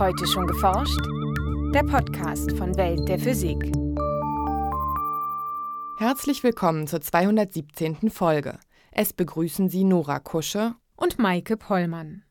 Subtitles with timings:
[0.00, 0.98] Heute schon geforscht?
[1.74, 3.58] Der Podcast von Welt der Physik.
[5.98, 8.08] Herzlich willkommen zur 217.
[8.08, 8.58] Folge.
[8.92, 12.22] Es begrüßen Sie Nora Kusche und Maike Pollmann.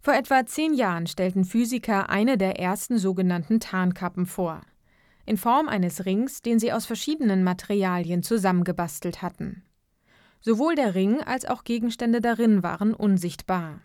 [0.00, 4.62] Vor etwa zehn Jahren stellten Physiker eine der ersten sogenannten Tarnkappen vor.
[5.24, 9.62] In Form eines Rings, den sie aus verschiedenen Materialien zusammengebastelt hatten.
[10.40, 13.78] Sowohl der Ring als auch Gegenstände darin waren unsichtbar.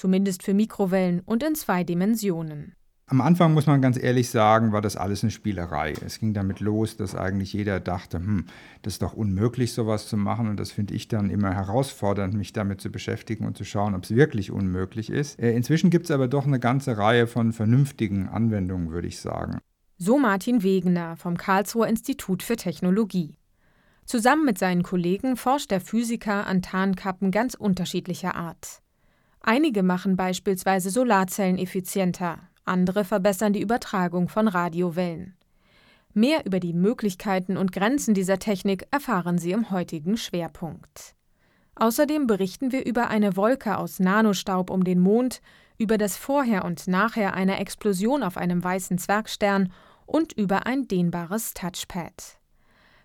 [0.00, 2.72] Zumindest für Mikrowellen und in zwei Dimensionen.
[3.04, 5.92] Am Anfang muss man ganz ehrlich sagen, war das alles eine Spielerei.
[6.06, 8.46] Es ging damit los, dass eigentlich jeder dachte, hm,
[8.80, 10.48] das ist doch unmöglich, sowas zu machen.
[10.48, 14.04] Und das finde ich dann immer herausfordernd, mich damit zu beschäftigen und zu schauen, ob
[14.04, 15.38] es wirklich unmöglich ist.
[15.38, 19.58] Äh, inzwischen gibt es aber doch eine ganze Reihe von vernünftigen Anwendungen, würde ich sagen.
[19.98, 23.34] So Martin Wegener vom Karlsruher Institut für Technologie.
[24.06, 28.80] Zusammen mit seinen Kollegen forscht der Physiker an Tarnkappen ganz unterschiedlicher Art.
[29.40, 35.36] Einige machen beispielsweise Solarzellen effizienter, andere verbessern die Übertragung von Radiowellen.
[36.12, 41.14] Mehr über die Möglichkeiten und Grenzen dieser Technik erfahren Sie im heutigen Schwerpunkt.
[41.76, 45.40] Außerdem berichten wir über eine Wolke aus Nanostaub um den Mond,
[45.78, 49.72] über das Vorher und Nachher einer Explosion auf einem weißen Zwergstern
[50.04, 52.38] und über ein dehnbares Touchpad.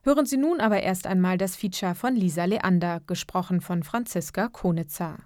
[0.04, 5.18] Hören Sie nun aber erst einmal das Feature von Lisa Leander, gesprochen von Franziska Konitzer.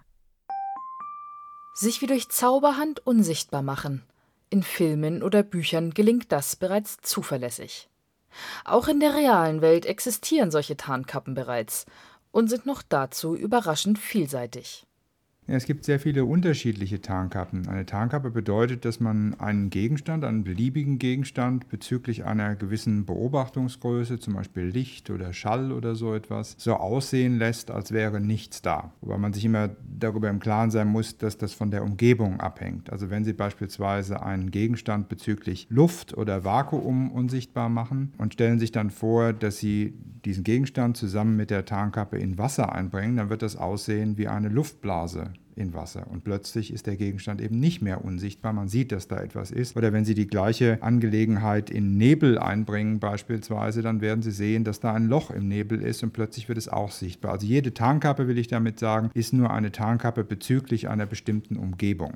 [1.81, 4.03] Sich wie durch Zauberhand unsichtbar machen.
[4.49, 7.87] In Filmen oder Büchern gelingt das bereits zuverlässig.
[8.65, 11.85] Auch in der realen Welt existieren solche Tarnkappen bereits
[12.31, 14.87] und sind noch dazu überraschend vielseitig.
[15.49, 17.67] Ja, es gibt sehr viele unterschiedliche Tarnkappen.
[17.67, 24.35] Eine Tarnkappe bedeutet, dass man einen Gegenstand, einen beliebigen Gegenstand bezüglich einer gewissen Beobachtungsgröße, zum
[24.35, 28.93] Beispiel Licht oder Schall oder so etwas, so aussehen lässt, als wäre nichts da.
[29.01, 32.91] Wobei man sich immer darüber im Klaren sein muss, dass das von der Umgebung abhängt.
[32.91, 38.71] Also wenn Sie beispielsweise einen Gegenstand bezüglich Luft oder Vakuum unsichtbar machen und stellen sich
[38.71, 43.41] dann vor, dass Sie diesen Gegenstand zusammen mit der Tarnkappe in Wasser einbringen, dann wird
[43.41, 46.07] das aussehen wie eine Luftblase in Wasser.
[46.09, 48.53] Und plötzlich ist der Gegenstand eben nicht mehr unsichtbar.
[48.53, 49.75] Man sieht, dass da etwas ist.
[49.75, 54.79] Oder wenn Sie die gleiche Angelegenheit in Nebel einbringen beispielsweise, dann werden Sie sehen, dass
[54.79, 57.33] da ein Loch im Nebel ist und plötzlich wird es auch sichtbar.
[57.33, 62.13] Also jede Tarnkappe, will ich damit sagen, ist nur eine Tarnkappe bezüglich einer bestimmten Umgebung.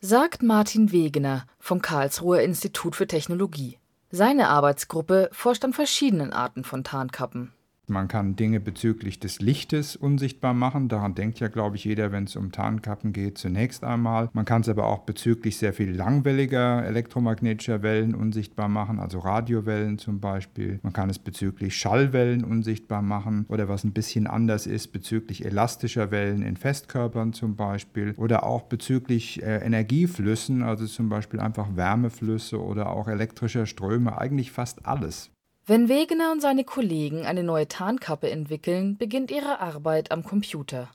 [0.00, 3.78] Sagt Martin Wegener vom Karlsruher Institut für Technologie.
[4.16, 7.52] Seine Arbeitsgruppe forscht an verschiedenen Arten von Tarnkappen.
[7.88, 10.88] Man kann Dinge bezüglich des Lichtes unsichtbar machen.
[10.88, 14.30] Daran denkt ja, glaube ich, jeder, wenn es um Tarnkappen geht, zunächst einmal.
[14.32, 19.98] Man kann es aber auch bezüglich sehr viel langwelliger elektromagnetischer Wellen unsichtbar machen, also Radiowellen
[19.98, 20.80] zum Beispiel.
[20.82, 26.10] Man kann es bezüglich Schallwellen unsichtbar machen oder was ein bisschen anders ist, bezüglich elastischer
[26.10, 32.62] Wellen in Festkörpern zum Beispiel oder auch bezüglich äh, Energieflüssen, also zum Beispiel einfach Wärmeflüsse
[32.62, 35.33] oder auch elektrischer Ströme, eigentlich fast alles.
[35.66, 40.90] Wenn Wegener und seine Kollegen eine neue Tarnkappe entwickeln, beginnt ihre Arbeit am Computer.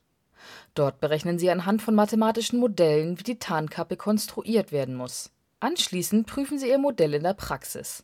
[0.75, 5.31] Dort berechnen sie anhand von mathematischen Modellen, wie die Tarnkappe konstruiert werden muss.
[5.59, 8.03] Anschließend prüfen sie ihr Modell in der Praxis.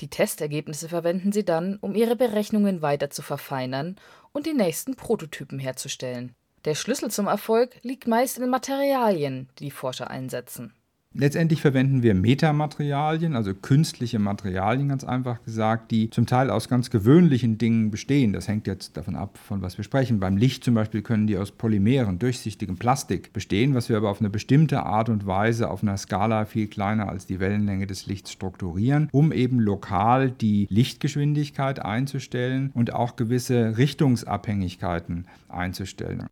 [0.00, 3.96] Die Testergebnisse verwenden sie dann, um ihre Berechnungen weiter zu verfeinern
[4.32, 6.34] und die nächsten Prototypen herzustellen.
[6.66, 10.74] Der Schlüssel zum Erfolg liegt meist in den Materialien, die die Forscher einsetzen.
[11.18, 16.90] Letztendlich verwenden wir Metamaterialien, also künstliche Materialien ganz einfach gesagt, die zum Teil aus ganz
[16.90, 18.34] gewöhnlichen Dingen bestehen.
[18.34, 20.20] Das hängt jetzt davon ab, von was wir sprechen.
[20.20, 24.20] Beim Licht zum Beispiel können die aus Polymeren, durchsichtigem Plastik bestehen, was wir aber auf
[24.20, 28.32] eine bestimmte Art und Weise auf einer Skala viel kleiner als die Wellenlänge des Lichts
[28.32, 36.26] strukturieren, um eben lokal die Lichtgeschwindigkeit einzustellen und auch gewisse Richtungsabhängigkeiten einzustellen.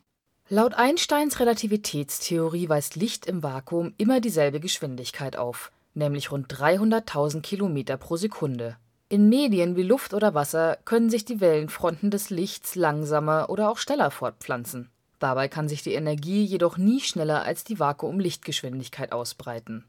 [0.50, 7.96] Laut Einsteins Relativitätstheorie weist Licht im Vakuum immer dieselbe Geschwindigkeit auf, nämlich rund 300.000 Kilometer
[7.96, 8.76] pro Sekunde.
[9.08, 13.78] In Medien wie Luft oder Wasser können sich die Wellenfronten des Lichts langsamer oder auch
[13.78, 14.90] schneller fortpflanzen.
[15.18, 19.86] Dabei kann sich die Energie jedoch nie schneller als die Vakuum-Lichtgeschwindigkeit ausbreiten.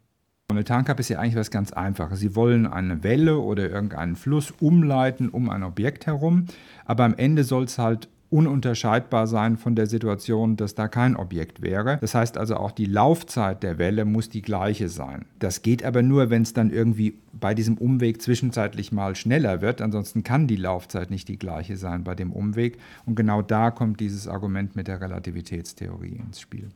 [0.63, 2.19] Tarnkappe ist ja eigentlich was ganz Einfaches.
[2.19, 6.45] Sie wollen eine Welle oder irgendeinen Fluss umleiten um ein Objekt herum,
[6.85, 11.61] aber am Ende soll es halt ununterscheidbar sein von der Situation, dass da kein Objekt
[11.61, 11.97] wäre.
[12.01, 15.25] Das heißt also auch die Laufzeit der Welle muss die gleiche sein.
[15.39, 19.81] Das geht aber nur, wenn es dann irgendwie bei diesem Umweg zwischenzeitlich mal schneller wird.
[19.81, 22.77] Ansonsten kann die Laufzeit nicht die gleiche sein bei dem Umweg.
[23.05, 26.69] Und genau da kommt dieses Argument mit der Relativitätstheorie ins Spiel.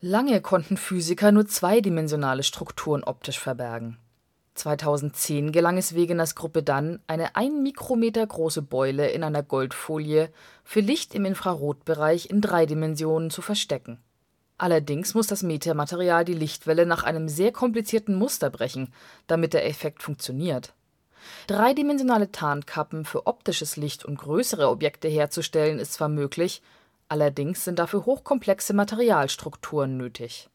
[0.00, 3.98] Lange konnten Physiker nur zweidimensionale Strukturen optisch verbergen.
[4.60, 10.30] 2010 gelang es Wegeners Gruppe dann, eine 1 Mikrometer große Beule in einer Goldfolie
[10.64, 13.98] für Licht im Infrarotbereich in drei Dimensionen zu verstecken.
[14.58, 18.92] Allerdings muss das Metamaterial die Lichtwelle nach einem sehr komplizierten Muster brechen,
[19.26, 20.74] damit der Effekt funktioniert.
[21.46, 26.60] Dreidimensionale Tarnkappen für optisches Licht und größere Objekte herzustellen ist zwar möglich,
[27.08, 30.49] allerdings sind dafür hochkomplexe Materialstrukturen nötig.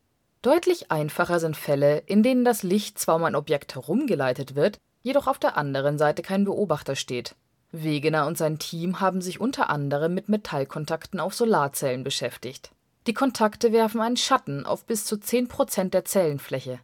[0.46, 5.26] Deutlich einfacher sind Fälle, in denen das Licht zwar um ein Objekt herumgeleitet wird, jedoch
[5.26, 7.34] auf der anderen Seite kein Beobachter steht.
[7.72, 12.70] Wegener und sein Team haben sich unter anderem mit Metallkontakten auf Solarzellen beschäftigt.
[13.08, 16.78] Die Kontakte werfen einen Schatten auf bis zu 10 Prozent der Zellenfläche.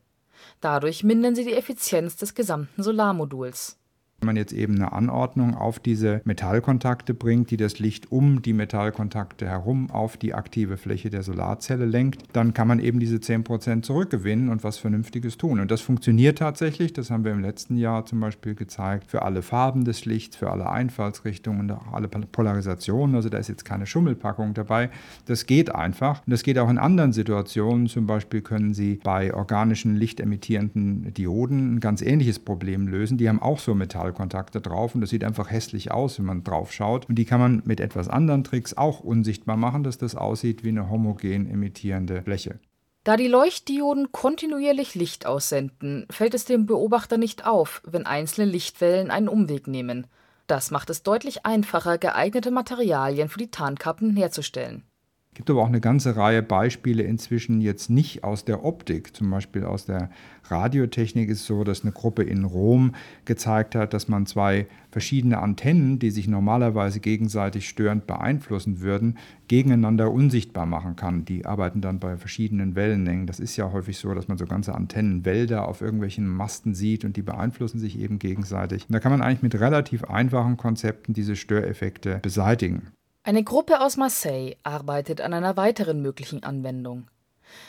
[0.60, 3.78] Dadurch mindern sie die Effizienz des gesamten Solarmoduls
[4.22, 8.54] wenn man jetzt eben eine Anordnung auf diese Metallkontakte bringt, die das Licht um die
[8.54, 13.82] Metallkontakte herum auf die aktive Fläche der Solarzelle lenkt, dann kann man eben diese 10%
[13.82, 15.60] zurückgewinnen und was Vernünftiges tun.
[15.60, 16.94] Und das funktioniert tatsächlich.
[16.94, 20.52] Das haben wir im letzten Jahr zum Beispiel gezeigt für alle Farben des Lichts, für
[20.52, 23.16] alle Einfallsrichtungen, auch alle Polarisationen.
[23.16, 24.92] Also da ist jetzt keine Schummelpackung dabei.
[25.26, 26.22] Das geht einfach.
[26.28, 27.88] Und das geht auch in anderen Situationen.
[27.88, 33.18] Zum Beispiel können Sie bei organischen lichtemittierenden Dioden ein ganz ähnliches Problem lösen.
[33.18, 36.44] Die haben auch so Metall Metallkontakte drauf und das sieht einfach hässlich aus, wenn man
[36.44, 37.08] drauf schaut.
[37.10, 40.70] Und die kann man mit etwas anderen Tricks auch unsichtbar machen, dass das aussieht wie
[40.70, 42.60] eine homogen emittierende Fläche.
[43.04, 49.10] Da die Leuchtdioden kontinuierlich Licht aussenden, fällt es dem Beobachter nicht auf, wenn einzelne Lichtwellen
[49.10, 50.06] einen Umweg nehmen.
[50.46, 54.84] Das macht es deutlich einfacher, geeignete Materialien für die Tarnkappen herzustellen.
[55.34, 59.16] Es gibt aber auch eine ganze Reihe Beispiele inzwischen jetzt nicht aus der Optik.
[59.16, 60.10] Zum Beispiel aus der
[60.50, 65.40] Radiotechnik ist es so, dass eine Gruppe in Rom gezeigt hat, dass man zwei verschiedene
[65.40, 69.18] Antennen, die sich normalerweise gegenseitig störend beeinflussen würden,
[69.48, 71.24] gegeneinander unsichtbar machen kann.
[71.24, 73.26] Die arbeiten dann bei verschiedenen Wellenlängen.
[73.26, 77.16] Das ist ja häufig so, dass man so ganze Antennenwälder auf irgendwelchen Masten sieht und
[77.16, 78.90] die beeinflussen sich eben gegenseitig.
[78.90, 82.92] Und da kann man eigentlich mit relativ einfachen Konzepten diese Störeffekte beseitigen.
[83.24, 87.08] Eine Gruppe aus Marseille arbeitet an einer weiteren möglichen Anwendung.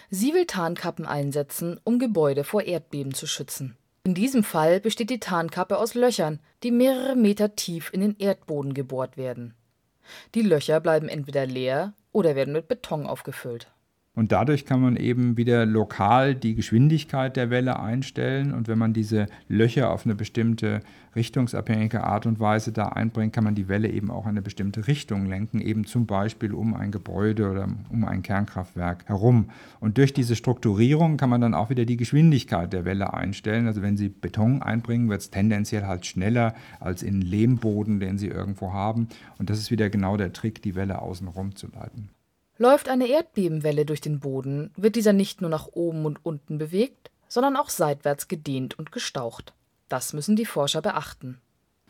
[0.08, 3.76] Sie will Tarnkappen einsetzen, um Gebäude vor Erdbeben zu schützen.
[4.04, 8.72] In diesem Fall besteht die Tarnkappe aus Löchern, die mehrere Meter tief in den Erdboden
[8.72, 9.54] gebohrt werden.
[10.34, 13.70] Die Löcher bleiben entweder leer oder werden mit Beton aufgefüllt.
[14.14, 18.52] Und dadurch kann man eben wieder lokal die Geschwindigkeit der Welle einstellen.
[18.52, 20.80] Und wenn man diese Löcher auf eine bestimmte
[21.16, 24.86] richtungsabhängige Art und Weise da einbringt, kann man die Welle eben auch in eine bestimmte
[24.86, 29.48] Richtung lenken, eben zum Beispiel um ein Gebäude oder um ein Kernkraftwerk herum.
[29.80, 33.66] Und durch diese Strukturierung kann man dann auch wieder die Geschwindigkeit der Welle einstellen.
[33.66, 38.28] Also wenn Sie Beton einbringen, wird es tendenziell halt schneller als in Lehmboden, den Sie
[38.28, 39.08] irgendwo haben.
[39.38, 42.10] Und das ist wieder genau der Trick, die Welle außenrum zu leiten.
[42.62, 47.10] Läuft eine Erdbebenwelle durch den Boden, wird dieser nicht nur nach oben und unten bewegt,
[47.26, 49.52] sondern auch seitwärts gedehnt und gestaucht.
[49.88, 51.40] Das müssen die Forscher beachten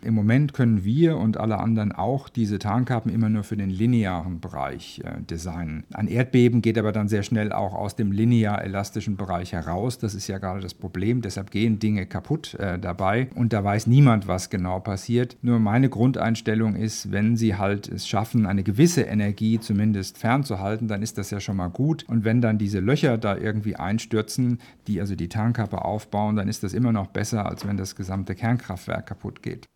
[0.02, 4.40] im Moment können wir und alle anderen auch diese Tarnkappen immer nur für den linearen
[4.40, 5.84] Bereich äh, designen.
[5.92, 9.98] Ein Erdbeben geht aber dann sehr schnell auch aus dem linear elastischen Bereich heraus.
[9.98, 11.22] Das ist ja gerade das Problem.
[11.22, 15.36] Deshalb gehen Dinge kaputt äh, dabei und da weiß niemand, was genau passiert.
[15.42, 21.02] Nur meine Grundeinstellung ist, wenn Sie halt es schaffen, eine gewisse Energie zumindest fernzuhalten, dann
[21.02, 22.04] ist das ja schon mal gut.
[22.08, 26.62] Und wenn dann diese Löcher da irgendwie einstürzen, die also die Tarnkappe aufbauen, dann ist
[26.62, 29.68] das immer noch besser, als wenn das gesamte Kernkraftwerk kaputt geht.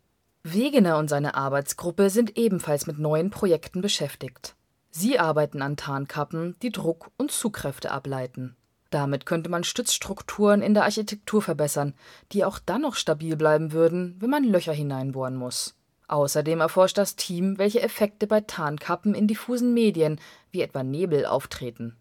[0.53, 4.55] Wegener und seine Arbeitsgruppe sind ebenfalls mit neuen Projekten beschäftigt.
[4.91, 8.55] Sie arbeiten an Tarnkappen, die Druck und Zugkräfte ableiten.
[8.91, 11.95] Damit könnte man Stützstrukturen in der Architektur verbessern,
[12.31, 15.75] die auch dann noch stabil bleiben würden, wenn man Löcher hineinbohren muss.
[16.07, 20.21] Außerdem erforscht das Team, welche Effekte bei Tarnkappen in diffusen Medien,
[20.53, 21.97] wie etwa Nebel, auftreten.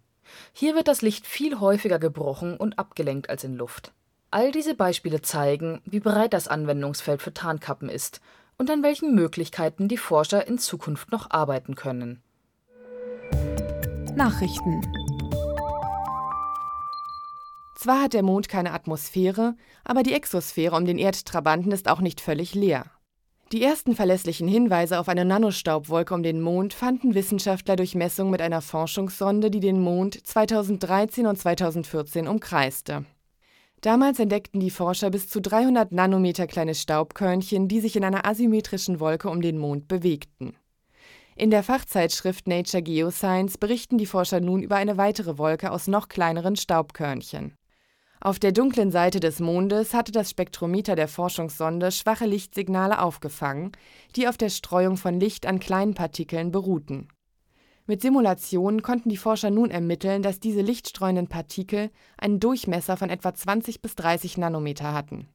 [0.54, 3.92] Hier wird das Licht viel häufiger gebrochen und abgelenkt als in Luft.
[4.36, 8.20] All diese Beispiele zeigen, wie breit das Anwendungsfeld für Tarnkappen ist
[8.58, 12.22] und an welchen Möglichkeiten die Forscher in Zukunft noch arbeiten können.
[14.14, 14.82] Nachrichten
[17.78, 22.20] Zwar hat der Mond keine Atmosphäre, aber die Exosphäre um den Erdtrabanten ist auch nicht
[22.20, 22.88] völlig leer.
[23.54, 28.42] Die ersten verlässlichen Hinweise auf eine Nanostaubwolke um den Mond fanden Wissenschaftler durch Messungen mit
[28.42, 33.06] einer Forschungssonde, die den Mond 2013 und 2014 umkreiste.
[33.86, 39.00] Damals entdeckten die Forscher bis zu 300 Nanometer kleine Staubkörnchen, die sich in einer asymmetrischen
[39.00, 40.58] Wolke um den Mond bewegten.
[41.36, 46.08] In der Fachzeitschrift Nature Geoscience berichten die Forscher nun über eine weitere Wolke aus noch
[46.08, 47.54] kleineren Staubkörnchen.
[48.20, 53.72] Auf der dunklen Seite des Mondes hatte das Spektrometer der Forschungssonde schwache Lichtsignale aufgefangen,
[54.16, 57.08] die auf der Streuung von Licht an kleinen Partikeln beruhten
[57.88, 63.34] mit Simulationen konnten die Forscher nun ermitteln, dass diese lichtstreuenden Partikel einen Durchmesser von etwa
[63.34, 65.28] 20 bis 30 Nanometer hatten.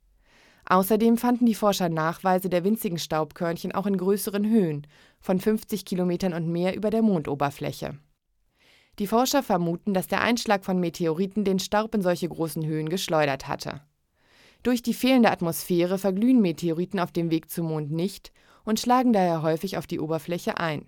[0.68, 4.86] Außerdem fanden die Forscher Nachweise der winzigen Staubkörnchen auch in größeren Höhen,
[5.20, 7.98] von 50 Kilometern und mehr über der Mondoberfläche.
[8.98, 13.48] Die Forscher vermuten, dass der Einschlag von Meteoriten den Staub in solche großen Höhen geschleudert
[13.48, 13.80] hatte.
[14.62, 18.32] Durch die fehlende Atmosphäre verglühen Meteoriten auf dem Weg zum Mond nicht
[18.64, 20.86] und schlagen daher häufig auf die Oberfläche ein.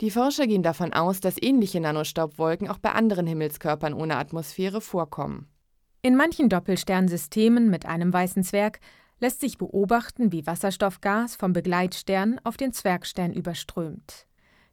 [0.00, 5.48] Die Forscher gehen davon aus, dass ähnliche Nanostaubwolken auch bei anderen Himmelskörpern ohne Atmosphäre vorkommen.
[6.02, 8.80] In manchen Doppelsternsystemen mit einem weißen Zwerg
[9.20, 14.26] lässt sich beobachten, wie Wasserstoffgas vom Begleitstern auf den Zwergstern überströmt.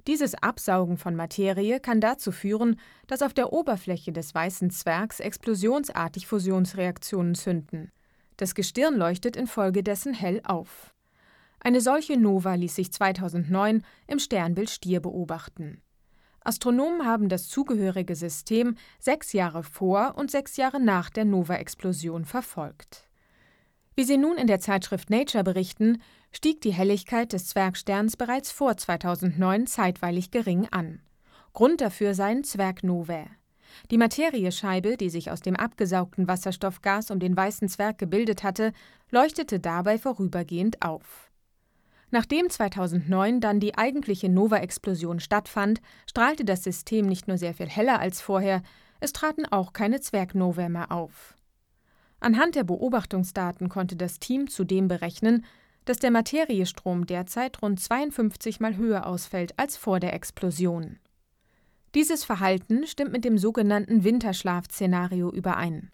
[0.08, 6.26] Dieses Absaugen von Materie kann dazu führen, dass auf der Oberfläche des weißen Zwergs explosionsartig
[6.26, 7.92] Fusionsreaktionen zünden.
[8.38, 10.94] Das Gestirn leuchtet infolgedessen hell auf.
[11.64, 15.82] Eine solche Nova ließ sich 2009 im Sternbild Stier beobachten.
[16.44, 23.08] Astronomen haben das zugehörige System sechs Jahre vor und sechs Jahre nach der Nova-Explosion verfolgt.
[23.96, 26.02] Wie sie nun in der Zeitschrift Nature berichten,
[26.32, 31.02] stieg die Helligkeit des Zwergsterns bereits vor 2009 zeitweilig gering an.
[31.54, 33.28] Grund dafür seien Zwergnovae.
[33.92, 38.74] Die Materiescheibe, die sich aus dem abgesaugten Wasserstoffgas um den weißen Zwerg gebildet hatte,
[39.12, 41.31] leuchtete dabei vorübergehend auf.
[42.12, 48.00] Nachdem 2009 dann die eigentliche Nova-Explosion stattfand, strahlte das System nicht nur sehr viel heller
[48.00, 48.62] als vorher,
[49.00, 51.38] es traten auch keine Zwergnovae mehr auf.
[52.20, 55.46] Anhand der Beobachtungsdaten konnte das Team zudem berechnen,
[55.86, 61.00] dass der Materiestrom derzeit rund 52 mal höher ausfällt als vor der Explosion.
[61.96, 65.92] Dieses Verhalten stimmt mit dem sogenannten Winterschlaf-Szenario überein.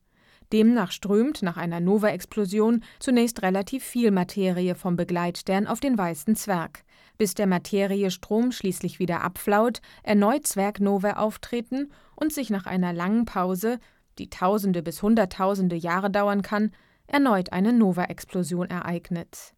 [0.54, 6.84] Demnach strömt nach einer Nova-Explosion zunächst relativ viel Materie vom Begleitstern auf den weißen Zwerg,
[7.18, 13.80] bis der Materiestrom schließlich wieder abflaut, erneut Zwergnovae auftreten und sich nach einer langen Pause,
[14.20, 16.72] die Tausende bis Hunderttausende Jahre dauern kann,
[17.08, 19.54] erneut eine Nova-Explosion ereignet.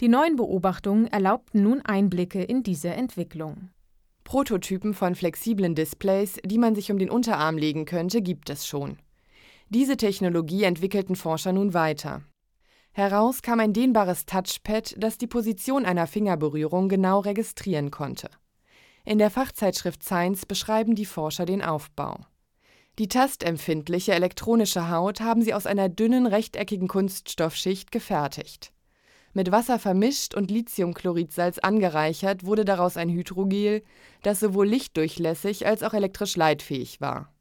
[0.00, 3.70] Die neuen Beobachtungen erlaubten nun Einblicke in diese Entwicklung.
[4.24, 8.98] Prototypen von flexiblen Displays, die man sich um den Unterarm legen könnte, gibt es schon.
[9.68, 12.22] Diese Technologie entwickelten Forscher nun weiter.
[12.92, 18.28] Heraus kam ein dehnbares Touchpad, das die Position einer Fingerberührung genau registrieren konnte.
[19.04, 22.20] In der Fachzeitschrift Science beschreiben die Forscher den Aufbau.
[23.00, 28.72] Die tastempfindliche elektronische Haut haben sie aus einer dünnen rechteckigen Kunststoffschicht gefertigt.
[29.32, 33.82] Mit Wasser vermischt und Lithiumchloridsalz angereichert wurde daraus ein Hydrogel,
[34.22, 37.33] das sowohl lichtdurchlässig als auch elektrisch leitfähig war.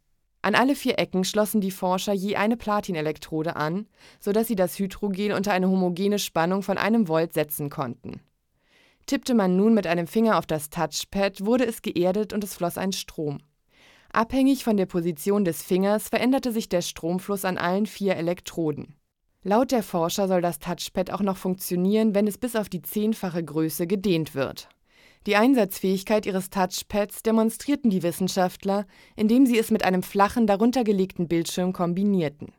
[0.44, 3.88] An alle vier Ecken schlossen die Forscher je eine Platinelektrode an,
[4.20, 8.20] sodass sie das Hydrogel unter eine homogene Spannung von einem Volt setzen konnten.
[9.06, 12.78] Tippte man nun mit einem Finger auf das Touchpad, wurde es geerdet und es floss
[12.78, 13.40] ein Strom.
[14.12, 18.96] Abhängig von der Position des Fingers veränderte sich der Stromfluss an allen vier Elektroden.
[19.44, 23.46] Laut der Forscher soll das Touchpad auch noch funktionieren, wenn es bis auf die zehnfache
[23.46, 24.68] Größe gedehnt wird
[25.26, 31.72] die Einsatzfähigkeit ihres Touchpads demonstrierten die Wissenschaftler, indem sie es mit einem flachen, daruntergelegten Bildschirm
[31.72, 32.54] kombinierten.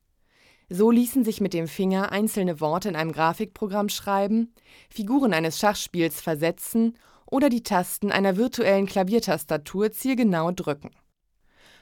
[0.71, 4.55] So ließen sich mit dem Finger einzelne Worte in einem Grafikprogramm schreiben,
[4.89, 10.91] Figuren eines Schachspiels versetzen oder die Tasten einer virtuellen Klaviertastatur zielgenau drücken.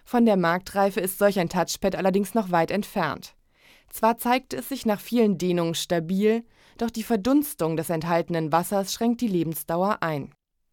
[0.05, 3.37] Von der Marktreife ist solch ein Touchpad allerdings noch weit entfernt.
[3.89, 6.45] Zwar zeigte es sich nach vielen Dehnungen stabil,
[6.79, 10.35] doch die Verdunstung des enthaltenen Wassers schränkt die Lebensdauer ein.